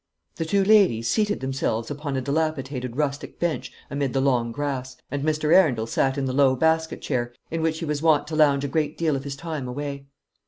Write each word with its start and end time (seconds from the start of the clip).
The 0.37 0.45
two 0.45 0.63
ladies 0.63 1.11
seated 1.11 1.41
themselves 1.41 1.91
upon 1.91 2.17
a 2.17 2.21
dilapidated 2.23 2.97
rustic 2.97 3.37
bench 3.39 3.71
amid 3.87 4.13
the 4.13 4.19
long 4.19 4.51
grass, 4.51 4.97
and 5.11 5.23
Mr. 5.23 5.53
Arundel 5.53 5.85
sat 5.85 6.17
in 6.17 6.25
the 6.25 6.33
low 6.33 6.55
basket 6.55 7.03
chair 7.03 7.35
in 7.51 7.61
which 7.61 7.77
he 7.77 7.85
was 7.85 8.01
wont 8.01 8.25
to 8.29 8.35
lounge 8.35 8.63
a 8.63 8.67
great 8.67 8.97
deal 8.97 9.15
of 9.15 9.25
his 9.25 9.35
time 9.35 9.67
away. 9.67 10.07